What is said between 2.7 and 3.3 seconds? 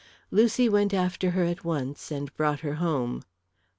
home."